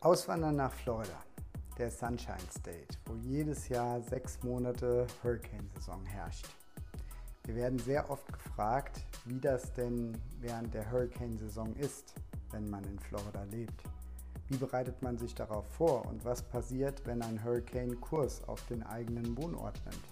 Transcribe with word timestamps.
Auswandern 0.00 0.54
nach 0.54 0.72
Florida, 0.72 1.18
der 1.76 1.90
Sunshine 1.90 2.38
State, 2.56 2.96
wo 3.06 3.16
jedes 3.16 3.68
Jahr 3.68 4.00
sechs 4.00 4.40
Monate 4.44 5.08
Hurricane-Saison 5.24 6.06
herrscht. 6.06 6.46
Wir 7.42 7.56
werden 7.56 7.80
sehr 7.80 8.08
oft 8.08 8.32
gefragt, 8.32 9.04
wie 9.24 9.40
das 9.40 9.72
denn 9.72 10.16
während 10.38 10.72
der 10.72 10.88
Hurricane-Saison 10.88 11.74
ist, 11.74 12.14
wenn 12.52 12.70
man 12.70 12.84
in 12.84 12.96
Florida 13.00 13.42
lebt. 13.50 13.82
Wie 14.46 14.56
bereitet 14.56 15.02
man 15.02 15.18
sich 15.18 15.34
darauf 15.34 15.66
vor 15.66 16.06
und 16.06 16.24
was 16.24 16.44
passiert, 16.44 17.04
wenn 17.04 17.20
ein 17.20 17.42
Hurricane 17.42 18.00
Kurs 18.00 18.46
auf 18.46 18.64
den 18.66 18.84
eigenen 18.84 19.36
Wohnort 19.36 19.80
nimmt? 19.84 20.04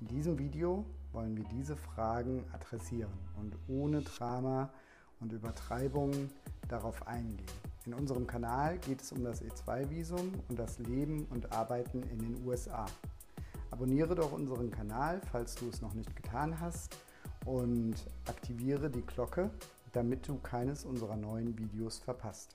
In 0.00 0.08
diesem 0.08 0.36
Video 0.36 0.84
wollen 1.12 1.36
wir 1.36 1.44
diese 1.44 1.76
Fragen 1.76 2.44
adressieren 2.52 3.16
und 3.38 3.56
ohne 3.68 4.02
Drama 4.02 4.68
und 5.20 5.32
Übertreibungen 5.32 6.32
darauf 6.66 7.06
eingehen. 7.06 7.69
In 7.90 7.96
unserem 7.96 8.28
Kanal 8.28 8.78
geht 8.78 9.02
es 9.02 9.10
um 9.10 9.24
das 9.24 9.42
E2-Visum 9.42 10.32
und 10.48 10.56
das 10.56 10.78
Leben 10.78 11.26
und 11.30 11.50
Arbeiten 11.50 12.04
in 12.04 12.20
den 12.20 12.46
USA. 12.46 12.86
Abonniere 13.72 14.14
doch 14.14 14.30
unseren 14.30 14.70
Kanal, 14.70 15.20
falls 15.32 15.56
du 15.56 15.68
es 15.68 15.82
noch 15.82 15.92
nicht 15.94 16.14
getan 16.14 16.60
hast 16.60 16.96
und 17.46 17.96
aktiviere 18.26 18.90
die 18.90 19.04
Glocke, 19.04 19.50
damit 19.90 20.28
du 20.28 20.38
keines 20.38 20.84
unserer 20.84 21.16
neuen 21.16 21.58
Videos 21.58 21.98
verpasst. 21.98 22.54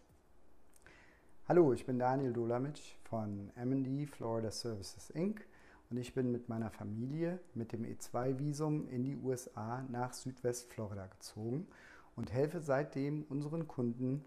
Hallo, 1.50 1.74
ich 1.74 1.86
bin 1.86 2.00
Daniel 2.00 2.32
Dolamic 2.32 2.96
von 3.04 3.52
MD 3.58 4.08
Florida 4.08 4.52
Services 4.52 5.10
Inc. 5.10 5.46
und 5.90 5.98
ich 5.98 6.14
bin 6.14 6.32
mit 6.32 6.48
meiner 6.48 6.72
Familie 6.72 7.42
mit 7.56 7.74
dem 7.74 7.84
E2-Visum 7.84 8.88
in 8.88 9.04
die 9.04 9.18
USA 9.18 9.84
nach 9.90 10.14
Südwestflorida 10.14 11.08
gezogen 11.08 11.68
und 12.16 12.32
helfe 12.32 12.62
seitdem 12.62 13.24
unseren 13.24 13.68
Kunden 13.68 14.24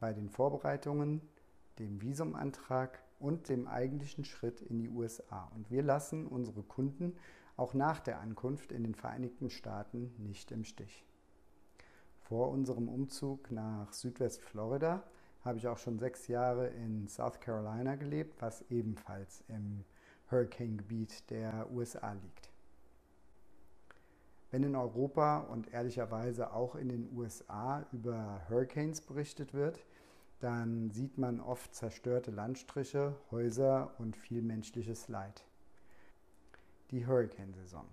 bei 0.00 0.12
den 0.12 0.28
Vorbereitungen, 0.28 1.20
dem 1.78 2.00
Visumantrag 2.02 2.98
und 3.20 3.48
dem 3.48 3.68
eigentlichen 3.68 4.24
Schritt 4.24 4.62
in 4.62 4.78
die 4.78 4.88
USA. 4.88 5.50
Und 5.54 5.70
wir 5.70 5.82
lassen 5.82 6.26
unsere 6.26 6.62
Kunden 6.62 7.16
auch 7.56 7.74
nach 7.74 8.00
der 8.00 8.20
Ankunft 8.20 8.72
in 8.72 8.82
den 8.82 8.94
Vereinigten 8.94 9.50
Staaten 9.50 10.14
nicht 10.18 10.50
im 10.50 10.64
Stich. 10.64 11.04
Vor 12.22 12.48
unserem 12.48 12.88
Umzug 12.88 13.50
nach 13.50 13.92
Südwestflorida 13.92 15.04
habe 15.44 15.58
ich 15.58 15.68
auch 15.68 15.78
schon 15.78 15.98
sechs 15.98 16.28
Jahre 16.28 16.68
in 16.68 17.08
South 17.08 17.40
Carolina 17.40 17.96
gelebt, 17.96 18.40
was 18.40 18.62
ebenfalls 18.70 19.44
im 19.48 19.84
Hurricane-Gebiet 20.30 21.28
der 21.30 21.70
USA 21.72 22.12
liegt. 22.12 22.50
Wenn 24.50 24.62
in 24.62 24.74
Europa 24.74 25.38
und 25.38 25.72
ehrlicherweise 25.72 26.52
auch 26.52 26.74
in 26.74 26.88
den 26.88 27.08
USA 27.14 27.86
über 27.92 28.40
Hurricanes 28.48 29.00
berichtet 29.00 29.54
wird, 29.54 29.84
dann 30.40 30.90
sieht 30.90 31.18
man 31.18 31.40
oft 31.40 31.74
zerstörte 31.74 32.30
Landstriche, 32.30 33.14
Häuser 33.30 33.94
und 33.98 34.16
viel 34.16 34.42
menschliches 34.42 35.08
Leid. 35.08 35.44
Die 36.90 37.06
Hurricane-Saison. 37.06 37.86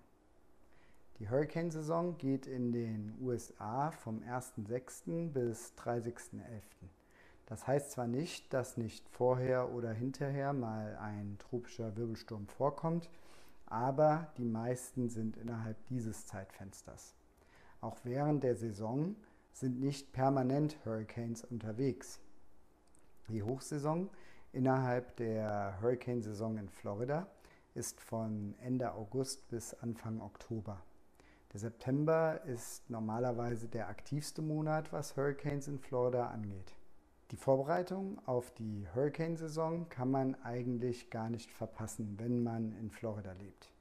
Die 1.19 1.29
Hurricane-Saison 1.29 2.17
geht 2.17 2.47
in 2.47 2.71
den 2.71 3.13
USA 3.21 3.91
vom 3.91 4.21
1.6. 4.21 5.31
bis 5.31 5.73
30.11. 5.77 6.21
Das 7.47 7.65
heißt 7.65 7.91
zwar 7.91 8.07
nicht, 8.07 8.53
dass 8.53 8.77
nicht 8.77 9.07
vorher 9.09 9.73
oder 9.73 9.91
hinterher 9.91 10.53
mal 10.53 10.97
ein 10.97 11.37
tropischer 11.39 11.95
Wirbelsturm 11.95 12.47
vorkommt, 12.47 13.09
aber 13.65 14.31
die 14.37 14.45
meisten 14.45 15.09
sind 15.09 15.37
innerhalb 15.37 15.77
dieses 15.87 16.25
Zeitfensters. 16.25 17.15
Auch 17.81 17.97
während 18.03 18.43
der 18.43 18.55
Saison 18.55 19.15
sind 19.53 19.79
nicht 19.79 20.11
permanent 20.13 20.77
Hurricanes 20.85 21.43
unterwegs. 21.43 22.19
Die 23.29 23.43
Hochsaison 23.43 24.09
innerhalb 24.53 25.17
der 25.17 25.77
Hurricane-Saison 25.81 26.57
in 26.57 26.69
Florida 26.69 27.27
ist 27.73 27.99
von 27.99 28.55
Ende 28.59 28.93
August 28.93 29.49
bis 29.49 29.73
Anfang 29.73 30.21
Oktober. 30.21 30.81
Der 31.51 31.59
September 31.59 32.41
ist 32.45 32.89
normalerweise 32.89 33.67
der 33.67 33.89
aktivste 33.89 34.41
Monat, 34.41 34.93
was 34.93 35.17
Hurricanes 35.17 35.67
in 35.67 35.77
Florida 35.77 36.27
angeht. 36.27 36.75
Die 37.31 37.35
Vorbereitung 37.35 38.17
auf 38.25 38.53
die 38.53 38.87
Hurricane-Saison 38.95 39.89
kann 39.89 40.09
man 40.09 40.35
eigentlich 40.43 41.09
gar 41.09 41.29
nicht 41.29 41.51
verpassen, 41.51 42.15
wenn 42.19 42.43
man 42.43 42.71
in 42.77 42.89
Florida 42.89 43.33
lebt. 43.33 43.73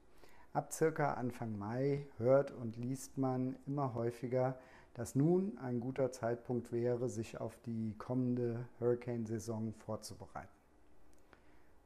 Ab 0.51 0.73
circa 0.73 1.13
Anfang 1.13 1.57
Mai 1.57 2.05
hört 2.17 2.51
und 2.51 2.75
liest 2.75 3.17
man 3.17 3.55
immer 3.65 3.93
häufiger, 3.93 4.57
dass 4.97 5.13
nun 5.13 5.55
ein 5.59 5.79
guter 5.79 6.11
Zeitpunkt 6.11 6.71
wäre, 6.71 7.07
sich 7.07 7.39
auf 7.39 7.55
die 7.67 7.93
kommende 7.99 8.65
Hurricane-Saison 8.79 9.73
vorzubereiten. 9.73 10.49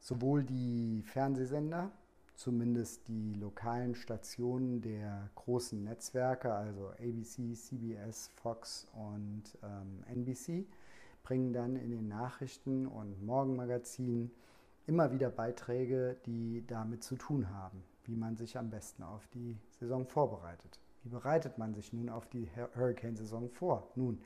Sowohl 0.00 0.44
die 0.44 1.02
Fernsehsender, 1.04 1.92
zumindest 2.34 3.06
die 3.08 3.34
lokalen 3.34 3.94
Stationen 3.94 4.80
der 4.80 5.28
großen 5.34 5.84
Netzwerke, 5.84 6.54
also 6.54 6.88
ABC, 6.92 7.52
CBS, 7.54 8.30
Fox 8.36 8.88
und 8.94 9.42
ähm, 9.62 10.02
NBC, 10.06 10.66
bringen 11.22 11.52
dann 11.52 11.76
in 11.76 11.90
den 11.90 12.08
Nachrichten 12.08 12.86
und 12.86 13.22
Morgenmagazinen 13.22 14.30
immer 14.86 15.12
wieder 15.12 15.28
Beiträge, 15.28 16.16
die 16.24 16.64
damit 16.66 17.04
zu 17.04 17.16
tun 17.16 17.50
haben, 17.50 17.84
wie 18.04 18.16
man 18.16 18.38
sich 18.38 18.56
am 18.56 18.70
besten 18.70 19.02
auf 19.02 19.28
die 19.34 19.58
Saison 19.78 20.06
vorbereitet. 20.06 20.80
Wie 21.02 21.08
bereitet 21.08 21.58
man 21.58 21.74
sich 21.74 21.92
nun 21.92 22.08
auf 22.08 22.28
die 22.28 22.48
Hurricane-Saison 22.76 23.50
vor? 23.50 23.90
Nun, 23.96 24.20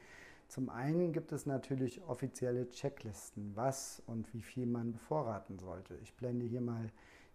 zum 0.48 0.68
einen 0.68 1.12
gibt 1.12 1.32
es 1.32 1.46
natürlich 1.46 2.02
offizielle 2.02 2.68
Checklisten, 2.68 3.52
was 3.56 4.02
und 4.06 4.32
wie 4.34 4.42
viel 4.42 4.66
man 4.66 4.92
bevorraten 4.92 5.58
sollte. 5.58 5.96
Ich 6.02 6.14
blende 6.14 6.46
hier 6.46 6.60
mal 6.60 6.90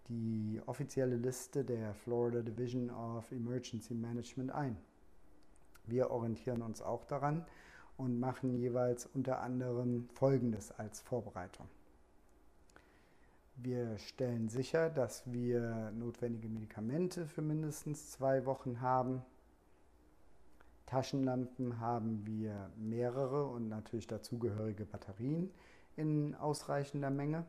die 0.08 0.62
offizielle 0.66 1.16
Liste 1.16 1.64
der 1.64 1.94
Florida 1.94 2.42
Division 2.42 2.90
of 2.90 3.32
Emergency 3.32 3.94
Management 3.94 4.52
ein. 4.52 4.78
Wir 5.86 6.12
orientieren 6.12 6.62
uns 6.62 6.82
auch 6.82 7.06
daran 7.06 7.46
und 7.98 8.20
machen 8.20 8.56
jeweils 8.56 9.08
unter 9.08 9.42
anderem 9.42 10.08
Folgendes 10.14 10.72
als 10.72 11.02
Vorbereitung. 11.02 11.68
Wir 13.64 13.96
stellen 14.00 14.50
sicher, 14.50 14.90
dass 14.90 15.32
wir 15.32 15.92
notwendige 15.92 16.50
Medikamente 16.50 17.28
für 17.28 17.44
mindestens 17.44 18.10
zwei 18.10 18.48
Wochen 18.48 18.82
haben. 18.82 19.22
Taschenlampen 20.88 21.80
haben 21.80 22.26
wir 22.26 22.72
mehrere 22.76 23.46
und 23.46 23.70
natürlich 23.70 24.08
dazugehörige 24.08 24.86
Batterien 24.86 25.52
in 25.96 26.34
ausreichender 26.34 27.12
Menge. 27.12 27.46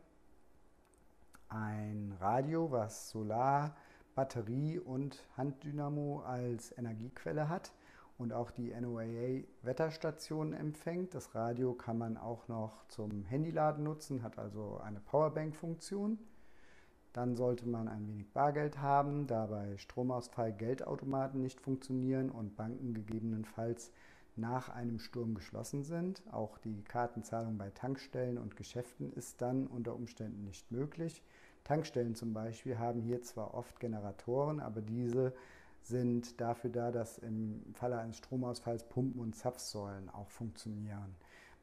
Ein 1.48 2.14
Radio, 2.20 2.70
was 2.70 3.08
Solar, 3.08 3.74
Batterie 4.14 4.78
und 4.80 5.26
Handdynamo 5.38 6.20
als 6.26 6.76
Energiequelle 6.76 7.48
hat 7.48 7.72
und 8.22 8.32
auch 8.32 8.50
die 8.50 8.72
NOAA 8.72 9.42
Wetterstation 9.62 10.52
empfängt. 10.52 11.14
Das 11.14 11.34
Radio 11.34 11.74
kann 11.74 11.98
man 11.98 12.16
auch 12.16 12.48
noch 12.48 12.86
zum 12.88 13.24
Handyladen 13.24 13.84
nutzen, 13.84 14.22
hat 14.22 14.38
also 14.38 14.78
eine 14.82 15.00
Powerbank-Funktion. 15.00 16.18
Dann 17.12 17.36
sollte 17.36 17.68
man 17.68 17.88
ein 17.88 18.08
wenig 18.08 18.32
Bargeld 18.32 18.78
haben, 18.78 19.26
da 19.26 19.46
bei 19.46 19.76
Stromausfall 19.76 20.52
Geldautomaten 20.52 21.42
nicht 21.42 21.60
funktionieren 21.60 22.30
und 22.30 22.56
Banken 22.56 22.94
gegebenenfalls 22.94 23.92
nach 24.34 24.70
einem 24.70 24.98
Sturm 24.98 25.34
geschlossen 25.34 25.82
sind. 25.82 26.22
Auch 26.30 26.56
die 26.58 26.82
Kartenzahlung 26.84 27.58
bei 27.58 27.70
Tankstellen 27.70 28.38
und 28.38 28.56
Geschäften 28.56 29.12
ist 29.12 29.42
dann 29.42 29.66
unter 29.66 29.94
Umständen 29.94 30.44
nicht 30.44 30.70
möglich. 30.70 31.22
Tankstellen 31.64 32.14
zum 32.14 32.32
Beispiel 32.32 32.78
haben 32.78 33.02
hier 33.02 33.20
zwar 33.22 33.52
oft 33.52 33.78
Generatoren, 33.78 34.60
aber 34.60 34.80
diese 34.80 35.34
sind 35.82 36.40
dafür 36.40 36.70
da, 36.70 36.90
dass 36.90 37.18
im 37.18 37.62
Falle 37.74 37.98
eines 37.98 38.16
Stromausfalls 38.18 38.88
Pumpen 38.88 39.20
und 39.20 39.34
Zapfsäulen 39.34 40.08
auch 40.10 40.30
funktionieren. 40.30 41.14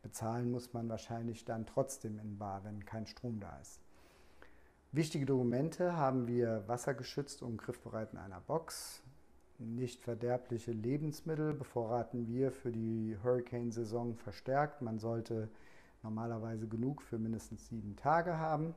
Bezahlen 0.01 0.51
muss 0.51 0.73
man 0.73 0.89
wahrscheinlich 0.89 1.45
dann 1.45 1.65
trotzdem 1.65 2.19
in 2.19 2.37
Bar, 2.37 2.63
wenn 2.63 2.85
kein 2.85 3.05
Strom 3.05 3.39
da 3.39 3.57
ist. 3.59 3.79
Wichtige 4.91 5.25
Dokumente 5.25 5.95
haben 5.95 6.27
wir 6.27 6.63
wassergeschützt 6.67 7.43
und 7.43 7.57
griffbereit 7.57 8.13
in 8.13 8.19
einer 8.19 8.41
Box. 8.41 9.03
Nicht 9.59 10.01
verderbliche 10.01 10.71
Lebensmittel 10.71 11.53
bevorraten 11.53 12.27
wir 12.27 12.51
für 12.51 12.71
die 12.71 13.17
Hurricane-Saison 13.21 14.15
verstärkt. 14.15 14.81
Man 14.81 14.99
sollte 14.99 15.49
normalerweise 16.01 16.67
genug 16.67 17.01
für 17.01 17.19
mindestens 17.19 17.67
sieben 17.67 17.95
Tage 17.97 18.37
haben. 18.37 18.73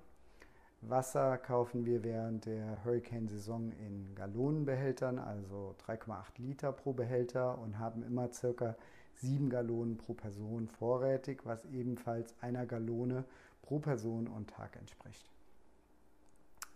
Wasser 0.85 1.39
kaufen 1.39 1.87
wir 1.87 2.03
während 2.03 2.47
der 2.47 2.85
Hurricane-Saison 2.85 3.71
in 3.73 4.15
Gallonenbehältern, 4.17 5.21
also 5.21 5.77
3,8 5.87 6.25
Liter 6.39 6.73
pro 6.73 6.93
Behälter 6.93 7.57
und 7.59 7.79
haben 7.79 8.03
immer 8.03 8.33
circa 8.33 8.75
7 9.15 9.49
Gallonen 9.49 9.97
pro 9.97 10.15
Person 10.15 10.67
vorrätig, 10.67 11.43
was 11.45 11.65
ebenfalls 11.67 12.35
einer 12.41 12.67
Gallone 12.67 13.25
pro 13.63 13.79
Person 13.79 14.27
und 14.27 14.51
Tag 14.51 14.75
entspricht. 14.77 15.25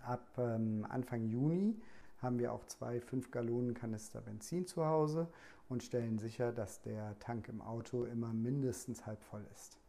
Ab 0.04 0.24
ähm, 0.38 0.86
Anfang 0.88 1.26
Juni 1.26 1.74
haben 2.22 2.38
wir 2.38 2.52
auch 2.52 2.64
zwei 2.66 3.00
5 3.00 3.32
Gallonen 3.32 3.74
Kanister 3.74 4.20
Benzin 4.20 4.68
zu 4.68 4.86
Hause 4.86 5.26
und 5.68 5.82
stellen 5.82 6.20
sicher, 6.20 6.52
dass 6.52 6.80
der 6.80 7.18
Tank 7.18 7.48
im 7.48 7.60
Auto 7.60 8.04
immer 8.04 8.32
mindestens 8.32 9.04
halb 9.04 9.20
voll 9.24 9.44
ist. 9.52 9.80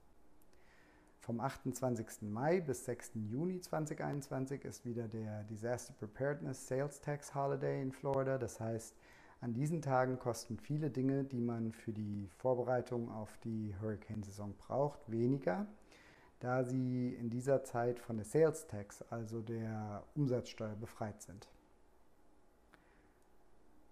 Vom 1.27 1.41
28. 1.41 2.21
Mai 2.21 2.62
bis 2.62 2.85
6. 2.85 3.12
Juni 3.29 3.59
2021 3.59 4.63
ist 4.63 4.85
wieder 4.85 5.09
der 5.09 5.44
Disaster 5.44 5.94
Preparedness 6.00 6.65
Sales 6.69 7.01
Tax 7.01 7.35
Holiday 7.35 7.81
in 7.81 7.91
Florida. 7.91 8.38
Das 8.38 8.62
heißt, 8.62 8.95
an 9.41 9.53
diesen 9.53 9.81
Tagen 9.81 10.19
kosten 10.19 10.57
viele 10.57 10.89
Dinge, 10.89 11.25
die 11.25 11.41
man 11.41 11.74
für 11.74 11.91
die 11.91 12.29
Vorbereitung 12.38 13.12
auf 13.12 13.38
die 13.44 13.75
Hurricane-Saison 13.81 14.56
braucht, 14.57 15.01
weniger, 15.12 15.68
da 16.39 16.63
sie 16.63 17.09
in 17.09 17.30
dieser 17.30 17.62
Zeit 17.65 18.00
von 18.00 18.15
der 18.15 18.25
Sales 18.25 18.65
Tax, 18.68 19.01
also 19.09 19.41
der 19.41 20.03
Umsatzsteuer, 20.15 20.75
befreit 20.75 21.21
sind. 21.21 21.50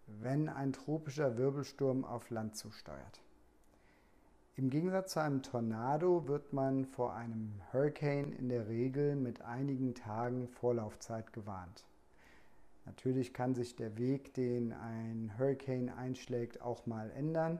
Wenn 0.08 0.48
ein 0.48 0.72
tropischer 0.72 1.36
Wirbelsturm 1.36 2.06
auf 2.06 2.30
Land 2.30 2.56
zusteuert. 2.56 3.25
Im 4.58 4.70
Gegensatz 4.70 5.12
zu 5.12 5.20
einem 5.20 5.42
Tornado 5.42 6.30
wird 6.30 6.54
man 6.54 6.86
vor 6.86 7.14
einem 7.14 7.52
Hurricane 7.74 8.32
in 8.32 8.48
der 8.48 8.70
Regel 8.70 9.18
mit 9.18 9.42
einigen 9.42 9.94
Tagen 9.96 10.48
Vorlaufzeit 10.48 11.34
gewarnt. 11.34 11.84
Natürlich 12.86 13.34
kann 13.34 13.54
sich 13.54 13.76
der 13.76 13.98
Weg, 13.98 14.34
den 14.34 14.72
ein 14.72 15.34
Hurricane 15.38 15.90
einschlägt, 15.90 16.62
auch 16.62 16.86
mal 16.86 17.12
ändern, 17.12 17.60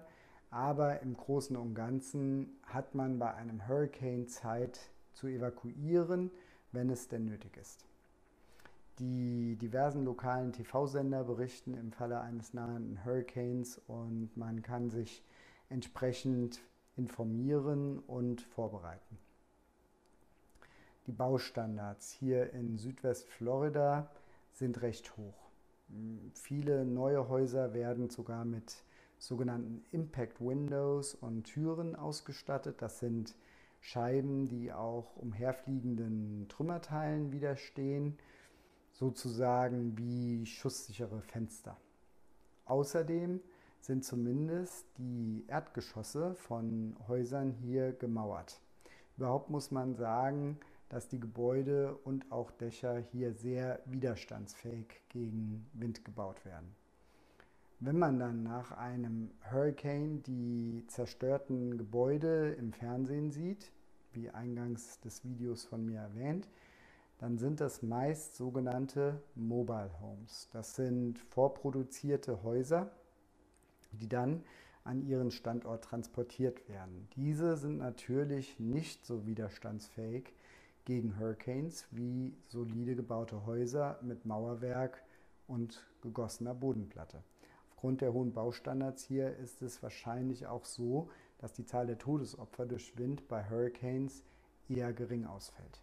aber 0.52 1.02
im 1.02 1.18
Großen 1.18 1.58
und 1.58 1.76
Ganzen 1.76 2.56
hat 2.64 2.96
man 2.96 3.20
bei 3.20 3.34
einem 3.34 3.68
Hurricane 3.68 4.30
Zeit 4.30 4.80
zu 5.12 5.28
evakuieren, 5.28 6.32
wenn 6.72 6.90
es 6.90 7.10
denn 7.10 7.26
nötig 7.26 7.58
ist. 7.58 7.84
Die 9.00 9.58
diversen 9.58 10.06
lokalen 10.06 10.54
TV-Sender 10.54 11.26
berichten 11.26 11.74
im 11.74 11.92
Falle 11.92 12.22
eines 12.22 12.54
nahenden 12.54 13.04
Hurricanes 13.04 13.82
und 13.86 14.30
man 14.38 14.62
kann 14.62 14.90
sich 14.90 15.26
entsprechend 15.68 16.62
informieren 16.98 18.00
und 18.00 18.42
vorbereiten. 18.42 19.18
Die 21.08 21.12
Baustandards 21.12 22.12
hier 22.12 22.52
in 22.54 22.78
Südwestflorida 22.78 24.10
sind 24.54 24.82
recht 24.82 25.16
hoch. 25.18 25.50
Viele 26.34 26.86
neue 26.86 27.30
Häuser 27.30 27.74
werden 27.74 28.10
sogar 28.10 28.44
mit 28.44 28.84
sogenannten 29.20 29.84
Impact 29.92 30.42
Windows 30.42 31.14
und 31.14 31.44
Türen 31.44 31.96
ausgestattet. 31.96 32.82
Das 32.82 33.00
sind 33.00 33.36
Scheiben, 33.82 34.48
die 34.48 34.74
auch 34.74 35.16
umherfliegenden 35.16 36.48
Trümmerteilen 36.50 37.32
widerstehen, 37.32 38.18
sozusagen 38.94 39.96
wie 39.98 40.46
schusssichere 40.46 41.22
Fenster. 41.22 41.78
Außerdem 42.66 43.42
sind 43.86 44.04
zumindest 44.04 44.88
die 44.98 45.46
Erdgeschosse 45.48 46.34
von 46.34 46.96
Häusern 47.08 47.52
hier 47.52 47.94
gemauert. 47.94 48.60
Überhaupt 49.16 49.52
muss 49.52 49.70
man 49.70 49.94
sagen, 49.94 50.58
dass 50.90 51.08
die 51.08 51.20
Gebäude 51.20 51.96
und 52.04 52.32
auch 52.32 52.50
Dächer 52.50 52.98
hier 52.98 53.34
sehr 53.36 53.80
widerstandsfähig 53.86 54.88
gegen 55.10 55.68
Wind 55.74 56.04
gebaut 56.04 56.44
werden. 56.46 56.76
Wenn 57.80 58.00
man 58.00 58.18
dann 58.18 58.42
nach 58.42 58.72
einem 58.72 59.30
Hurricane 59.52 60.24
die 60.24 60.84
zerstörten 60.88 61.78
Gebäude 61.78 62.54
im 62.54 62.74
Fernsehen 62.74 63.32
sieht, 63.32 63.72
wie 64.14 64.32
eingangs 64.32 65.00
des 65.02 65.24
Videos 65.24 65.64
von 65.64 65.86
mir 65.86 66.00
erwähnt, 66.00 66.50
dann 67.20 67.38
sind 67.38 67.62
das 67.62 67.84
meist 67.84 68.36
sogenannte 68.36 69.22
Mobile 69.36 69.92
Homes. 70.02 70.50
Das 70.54 70.76
sind 70.76 71.20
vorproduzierte 71.20 72.42
Häuser, 72.42 72.92
die 73.98 74.10
dann 74.10 74.44
an 74.84 75.02
ihren 75.02 75.32
Standort 75.32 75.84
transportiert 75.84 76.70
werden. 76.70 77.08
Diese 77.16 77.58
sind 77.58 77.78
natürlich 77.80 78.60
nicht 78.60 79.06
so 79.06 79.26
widerstandsfähig 79.26 80.32
gegen 80.86 81.20
Hurricanes 81.20 81.88
wie 81.90 82.36
solide 82.48 82.96
gebaute 82.96 83.46
Häuser 83.46 84.00
mit 84.04 84.26
Mauerwerk 84.26 85.04
und 85.48 85.84
gegossener 86.02 86.54
Bodenplatte. 86.54 87.24
Aufgrund 87.72 88.02
der 88.02 88.14
hohen 88.14 88.34
Baustandards 88.34 89.04
hier 89.04 89.36
ist 89.38 89.62
es 89.62 89.82
wahrscheinlich 89.82 90.48
auch 90.48 90.66
so, 90.66 91.10
dass 91.40 91.54
die 91.54 91.66
Zahl 91.66 91.88
der 91.88 91.98
Todesopfer 91.98 92.66
durch 92.66 92.98
Wind 92.98 93.28
bei 93.28 93.50
Hurricanes 93.50 94.24
eher 94.70 94.94
gering 94.94 95.26
ausfällt. 95.26 95.82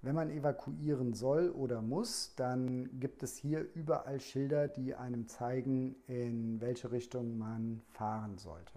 Wenn 0.00 0.14
man 0.14 0.30
evakuieren 0.30 1.12
soll 1.12 1.50
oder 1.50 1.82
muss, 1.82 2.34
dann 2.36 3.00
gibt 3.00 3.24
es 3.24 3.36
hier 3.36 3.66
überall 3.74 4.20
Schilder, 4.20 4.68
die 4.68 4.94
einem 4.94 5.26
zeigen, 5.26 5.96
in 6.06 6.60
welche 6.60 6.92
Richtung 6.92 7.36
man 7.36 7.82
fahren 7.88 8.38
sollte. 8.38 8.74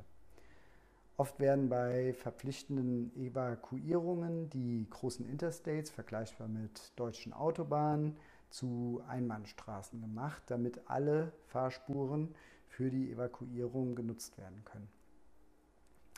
Oft 1.18 1.40
werden 1.40 1.70
bei 1.70 2.14
verpflichtenden 2.14 3.16
Evakuierungen 3.16 4.50
die 4.50 4.88
großen 4.90 5.24
Interstates, 5.30 5.92
vergleichbar 5.92 6.48
mit 6.48 6.92
deutschen 6.96 7.34
Autobahnen, 7.34 8.18
zu 8.50 9.04
Einbahnstraßen 9.08 10.02
gemacht, 10.02 10.42
damit 10.48 10.90
alle 10.90 11.32
Fahrspuren 11.46 12.34
für 12.68 12.90
die 12.90 13.12
Evakuierung 13.12 13.94
genutzt 13.94 14.40
werden 14.40 14.64
können. 14.66 14.90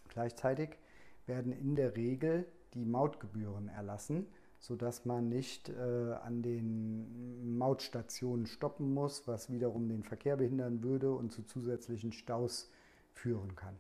Gleichzeitig 0.08 0.78
werden 1.26 1.52
in 1.52 1.76
der 1.76 1.98
Regel 1.98 2.48
die 2.74 2.86
Mautgebühren 2.86 3.68
erlassen, 3.68 4.28
sodass 4.64 5.04
man 5.04 5.28
nicht 5.28 5.68
äh, 5.68 6.14
an 6.24 6.42
den 6.42 7.58
Mautstationen 7.58 8.46
stoppen 8.46 8.94
muss, 8.94 9.28
was 9.28 9.52
wiederum 9.52 9.90
den 9.90 10.04
Verkehr 10.04 10.38
behindern 10.38 10.82
würde 10.82 11.12
und 11.12 11.34
zu 11.34 11.44
zusätzlichen 11.44 12.14
Staus 12.14 12.72
führen 13.12 13.58
kann. 13.58 13.76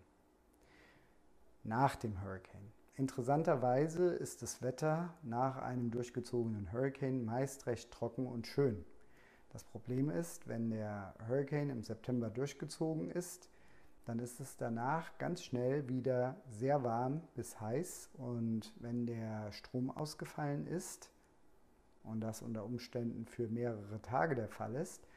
Nach 1.63 1.95
dem 1.95 2.21
Hurricane. 2.21 2.73
Interessanterweise 2.95 4.07
ist 4.07 4.41
das 4.41 4.61
Wetter 4.61 5.13
nach 5.23 5.55
einem 5.55 5.89
durchgezogenen 5.89 6.73
Hurricane 6.73 7.23
meist 7.23 7.65
recht 7.65 7.89
trocken 7.89 8.27
und 8.27 8.45
schön. 8.45 8.83
Das 9.51 9.63
Problem 9.63 10.09
ist, 10.09 10.49
wenn 10.49 10.69
der 10.69 11.15
Hurricane 11.29 11.69
im 11.69 11.83
September 11.83 12.29
durchgezogen 12.29 13.09
ist, 13.09 13.47
dann 14.05 14.19
ist 14.19 14.39
es 14.39 14.57
danach 14.57 15.17
ganz 15.17 15.43
schnell 15.43 15.87
wieder 15.87 16.35
sehr 16.49 16.83
warm 16.83 17.21
bis 17.35 17.59
heiß 17.59 18.09
und 18.17 18.73
wenn 18.79 19.05
der 19.05 19.51
Strom 19.51 19.89
ausgefallen 19.91 20.67
ist 20.67 21.11
und 22.03 22.21
das 22.21 22.41
unter 22.41 22.65
Umständen 22.65 23.25
für 23.25 23.47
mehrere 23.47 24.01
Tage 24.01 24.35
der 24.35 24.49
Fall 24.49 24.75
ist, 24.75 25.07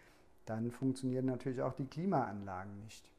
dann 0.45 0.71
funktionieren 0.71 1.27
natürlich 1.27 1.63
auch 1.63 1.75
die 1.75 1.87
Klimaanlagen 1.87 2.79
nicht. 2.85 3.11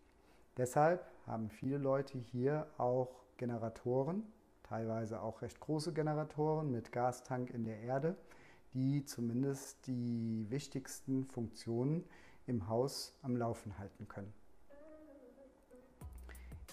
Deshalb 0.55 1.05
haben 1.25 1.49
viele 1.49 1.77
Leute 1.77 2.17
hier 2.17 2.67
auch 2.77 3.23
Generatoren, 3.35 4.23
teilweise 4.63 5.21
auch 5.21 5.41
recht 5.41 5.59
große 5.59 5.93
Generatoren 5.93 6.71
mit 6.71 6.91
Gastank 6.91 7.49
in 7.51 7.65
der 7.65 7.81
Erde, 7.81 8.15
die 8.73 9.03
zumindest 9.03 9.85
die 9.87 10.45
wichtigsten 10.49 11.25
Funktionen 11.25 12.05
im 12.47 12.67
Haus 12.67 13.17
am 13.21 13.35
Laufen 13.35 13.77
halten 13.77 14.07
können. 14.07 14.33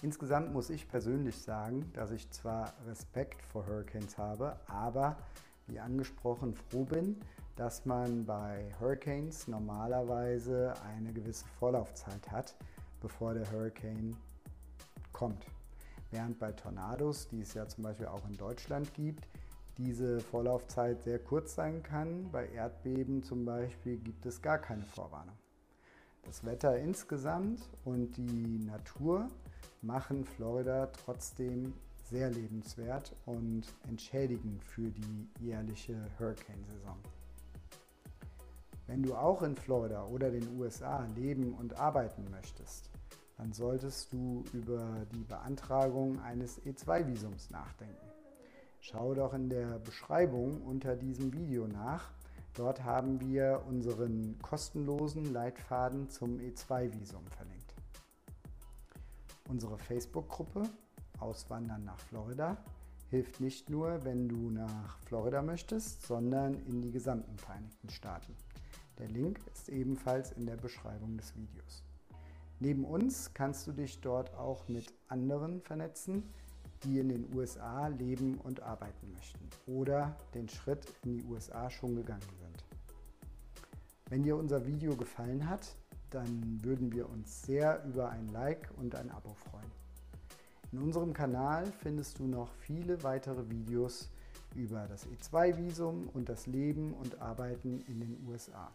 Insgesamt 0.01 0.53
muss 0.53 0.69
ich 0.69 0.87
persönlich 0.87 1.41
sagen, 1.41 1.91
dass 1.93 2.11
ich 2.11 2.29
zwar 2.31 2.73
Respekt 2.85 3.41
vor 3.43 3.65
Hurricanes 3.65 4.17
habe, 4.17 4.57
aber 4.67 5.17
wie 5.67 5.79
angesprochen 5.79 6.53
froh 6.53 6.83
bin, 6.83 7.19
dass 7.55 7.85
man 7.85 8.25
bei 8.25 8.71
Hurricanes 8.79 9.47
normalerweise 9.47 10.73
eine 10.85 11.13
gewisse 11.13 11.45
Vorlaufzeit 11.59 12.29
hat, 12.29 12.55
bevor 13.01 13.33
der 13.33 13.49
Hurricane 13.51 14.15
kommt. 15.13 15.45
Während 16.11 16.39
bei 16.39 16.51
Tornados, 16.51 17.27
die 17.29 17.41
es 17.41 17.53
ja 17.53 17.67
zum 17.67 17.85
Beispiel 17.85 18.07
auch 18.07 18.27
in 18.27 18.37
Deutschland 18.37 18.93
gibt, 18.93 19.27
diese 19.77 20.19
Vorlaufzeit 20.19 21.01
sehr 21.03 21.19
kurz 21.19 21.55
sein 21.55 21.83
kann. 21.83 22.29
Bei 22.31 22.47
Erdbeben 22.47 23.23
zum 23.23 23.45
Beispiel 23.45 23.97
gibt 23.97 24.25
es 24.25 24.41
gar 24.41 24.57
keine 24.57 24.85
Vorwarnung. 24.85 25.35
Das 26.25 26.43
Wetter 26.43 26.77
insgesamt 26.77 27.61
und 27.83 28.17
die 28.17 28.59
Natur 28.65 29.29
machen 29.81 30.25
Florida 30.25 30.87
trotzdem 30.87 31.73
sehr 32.03 32.29
lebenswert 32.29 33.15
und 33.25 33.63
entschädigen 33.87 34.59
für 34.59 34.89
die 34.89 35.29
jährliche 35.39 35.95
Hurricane-Saison. 36.19 36.97
Wenn 38.87 39.01
du 39.01 39.15
auch 39.15 39.41
in 39.41 39.55
Florida 39.55 40.05
oder 40.05 40.29
den 40.29 40.59
USA 40.59 41.05
leben 41.15 41.53
und 41.53 41.77
arbeiten 41.79 42.25
möchtest, 42.29 42.89
dann 43.37 43.51
solltest 43.51 44.13
du 44.13 44.43
über 44.53 45.05
die 45.13 45.23
Beantragung 45.23 46.19
eines 46.21 46.61
E2-Visums 46.61 47.49
nachdenken. 47.49 48.07
Schau 48.79 49.13
doch 49.13 49.33
in 49.33 49.49
der 49.49 49.79
Beschreibung 49.79 50.61
unter 50.61 50.95
diesem 50.95 51.33
Video 51.33 51.67
nach. 51.67 52.11
Dort 52.55 52.83
haben 52.83 53.19
wir 53.19 53.63
unseren 53.67 54.39
kostenlosen 54.41 55.33
Leitfaden 55.33 56.09
zum 56.09 56.39
E2-Visum 56.39 57.25
verlinkt. 57.27 57.73
Unsere 59.49 59.77
Facebook-Gruppe 59.77 60.63
Auswandern 61.19 61.83
nach 61.83 61.99
Florida 61.99 62.57
hilft 63.09 63.41
nicht 63.41 63.69
nur, 63.69 64.03
wenn 64.05 64.29
du 64.29 64.49
nach 64.49 64.97
Florida 64.99 65.41
möchtest, 65.41 66.03
sondern 66.07 66.53
in 66.65 66.81
die 66.81 66.91
gesamten 66.91 67.37
Vereinigten 67.37 67.89
Staaten. 67.89 68.33
Der 68.99 69.09
Link 69.09 69.39
ist 69.53 69.67
ebenfalls 69.67 70.31
in 70.31 70.45
der 70.45 70.55
Beschreibung 70.55 71.17
des 71.17 71.35
Videos. 71.35 71.83
Neben 72.61 72.85
uns 72.85 73.33
kannst 73.33 73.67
du 73.67 73.73
dich 73.73 73.99
dort 73.99 74.33
auch 74.35 74.69
mit 74.69 74.93
anderen 75.09 75.61
vernetzen, 75.61 76.23
die 76.85 76.99
in 76.99 77.09
den 77.09 77.35
USA 77.35 77.87
leben 77.87 78.37
und 78.43 78.61
arbeiten 78.61 79.11
möchten 79.11 79.49
oder 79.65 80.15
den 80.33 80.47
Schritt 80.47 80.85
in 81.03 81.17
die 81.17 81.23
USA 81.23 81.69
schon 81.69 81.95
gegangen 81.95 82.21
sind. 82.39 82.63
Wenn 84.09 84.23
dir 84.23 84.37
unser 84.37 84.65
Video 84.65 84.95
gefallen 84.95 85.49
hat, 85.49 85.75
dann 86.11 86.63
würden 86.63 86.91
wir 86.91 87.09
uns 87.09 87.41
sehr 87.41 87.83
über 87.85 88.09
ein 88.09 88.27
Like 88.29 88.69
und 88.77 88.95
ein 88.95 89.09
Abo 89.09 89.33
freuen. 89.33 89.71
In 90.71 90.79
unserem 90.79 91.13
Kanal 91.13 91.71
findest 91.81 92.19
du 92.19 92.27
noch 92.27 92.53
viele 92.53 93.01
weitere 93.03 93.49
Videos 93.49 94.09
über 94.55 94.87
das 94.87 95.07
E2-Visum 95.07 96.09
und 96.13 96.29
das 96.29 96.47
Leben 96.47 96.93
und 96.93 97.21
Arbeiten 97.21 97.81
in 97.87 97.99
den 97.99 98.25
USA. 98.27 98.71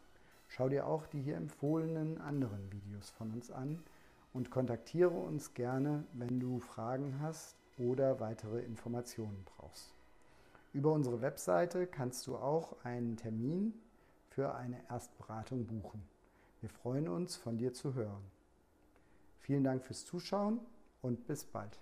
Schau 0.49 0.69
dir 0.69 0.87
auch 0.87 1.07
die 1.07 1.23
hier 1.23 1.37
empfohlenen 1.37 2.21
anderen 2.21 2.73
Videos 2.73 3.11
von 3.11 3.31
uns 3.31 3.51
an 3.51 3.79
und 4.33 4.51
kontaktiere 4.51 5.11
uns 5.11 5.55
gerne, 5.55 6.05
wenn 6.13 6.41
du 6.41 6.59
Fragen 6.59 7.21
hast 7.21 7.60
oder 7.81 8.21
weitere 8.21 8.61
Informationen 8.61 9.45
brauchst. 9.57 9.93
Über 10.73 10.93
unsere 10.93 11.21
Webseite 11.21 11.87
kannst 11.87 12.27
du 12.27 12.37
auch 12.37 12.77
einen 12.85 13.17
Termin 13.17 13.75
für 14.29 14.55
eine 14.55 14.77
Erstberatung 14.89 15.67
buchen. 15.67 16.03
Wir 16.61 16.69
freuen 16.69 17.09
uns, 17.09 17.37
von 17.37 17.57
dir 17.57 17.73
zu 17.73 17.95
hören. 17.95 18.23
Vielen 19.41 19.65
Dank 19.65 19.83
fürs 19.83 20.05
Zuschauen 20.05 20.61
und 21.03 21.27
bis 21.27 21.45
bald. 21.45 21.81